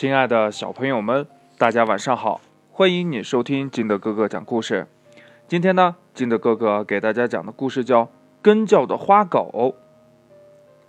[0.00, 1.26] 亲爱的小朋友们，
[1.58, 2.40] 大家晚上好！
[2.70, 4.86] 欢迎你收听金德哥哥讲故事。
[5.48, 8.04] 今天呢，金德哥哥给大家讲的故事叫
[8.40, 9.50] 《跟叫的花狗》。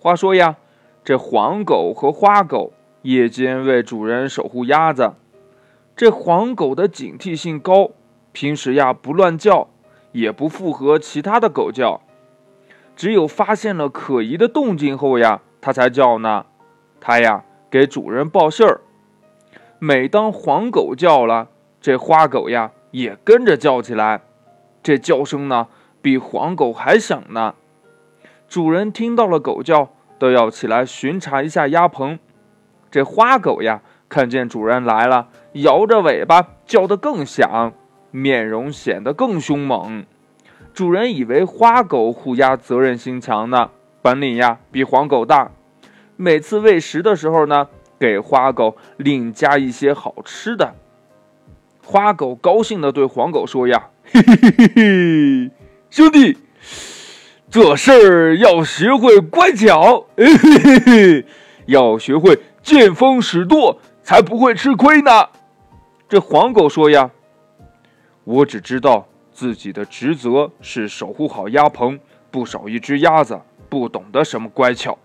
[0.00, 0.54] 话说呀，
[1.02, 5.14] 这黄狗和花狗夜间为主人守护鸭子。
[5.96, 7.90] 这黄狗的警惕性高，
[8.30, 9.66] 平时呀不乱叫，
[10.12, 12.02] 也不附和其他的狗叫，
[12.94, 16.46] 只有发现了可疑的动静后呀，它才叫呢。
[17.00, 17.42] 它呀。
[17.68, 18.82] 给主人报信儿。
[19.84, 21.48] 每当黄狗叫了，
[21.80, 24.20] 这花狗呀也跟着叫起来。
[24.80, 25.66] 这叫声呢，
[26.00, 27.56] 比黄狗还响呢。
[28.46, 29.88] 主人听到了狗叫，
[30.20, 32.20] 都要起来巡查一下鸭棚。
[32.92, 37.72] 这花狗呀，看见主人来了，摇着尾巴叫得更响，
[38.12, 40.06] 面容显得更凶猛。
[40.72, 43.70] 主人以为花狗护鸭责任心强呢，
[44.00, 45.50] 本领呀比黄狗大。
[46.14, 47.66] 每次喂食的时候呢，
[48.02, 50.74] 给花狗另加一些好吃的。
[51.84, 55.50] 花狗高兴地对黄狗说：“呀，嘿嘿嘿嘿嘿，
[55.88, 56.36] 兄弟，
[57.48, 61.26] 做事儿要学会乖巧，嘿嘿嘿嘿，
[61.66, 65.28] 要学会见风使舵，才不会吃亏呢。”
[66.10, 67.12] 这黄狗说：“呀，
[68.24, 72.00] 我只知道自己的职责是守护好鸭棚，
[72.32, 74.98] 不少一只鸭子，不懂得什么乖巧。”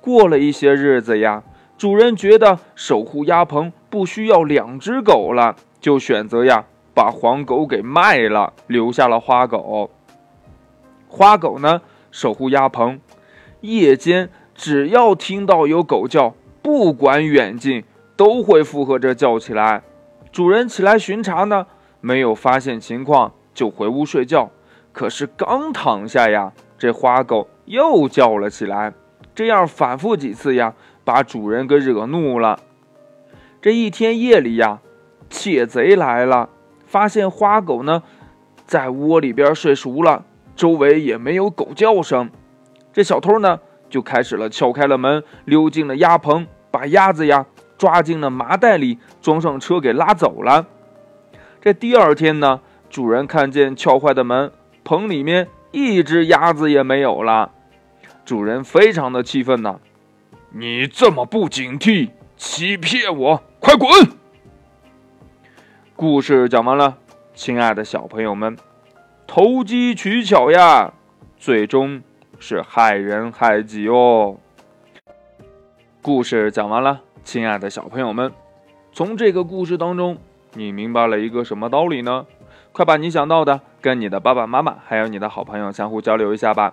[0.00, 1.42] 过了一些日子呀，
[1.78, 9.90] 主人觉得守护鸭棚不需要两只狗了，就选择呀把黄狗给卖了，留下了花狗。
[11.06, 12.98] 花狗呢守护鸭棚，
[13.60, 17.84] 夜间只要听到有狗叫，不管远近
[18.16, 19.82] 都会附和着叫起来。
[20.32, 21.66] 主人起来巡查呢，
[22.00, 24.50] 没有发现情况，就回屋睡觉。
[24.92, 28.94] 可是刚躺下呀，这花狗又叫了起来。
[29.34, 30.74] 这样反复几次呀，
[31.06, 32.58] 把主人给惹怒了。
[33.62, 34.80] 这一天夜里呀，
[35.30, 36.48] 窃贼来了，
[36.84, 38.02] 发现花狗呢
[38.66, 40.24] 在窝里边睡熟了，
[40.56, 42.28] 周围也没有狗叫声。
[42.92, 47.46] 这小偷呢就开始了，撬开了门，溜进了鸭棚，把鸭子呀
[47.78, 50.66] 抓进了麻袋里，装上车给拉走了。
[51.60, 54.50] 这第二天呢，主人看见撬坏的门，
[54.82, 57.52] 棚里面一只鸭子也没有了。
[58.24, 59.78] 主人非常的气愤呐！
[60.58, 62.08] 你这么不警惕，
[62.38, 63.90] 欺骗我，快滚！
[65.94, 66.96] 故事讲完了，
[67.34, 68.56] 亲爱的小朋友们，
[69.26, 70.94] 投机取巧呀，
[71.36, 72.02] 最终
[72.38, 74.38] 是害人害己哦。
[76.00, 78.32] 故事讲完了，亲爱的小朋友们，
[78.92, 80.16] 从这个故事当中，
[80.54, 82.24] 你明白了一个什么道理呢？
[82.72, 86.72] 快把你想到的跟你的爸爸妈妈还有你的好朋友相互交流一下吧。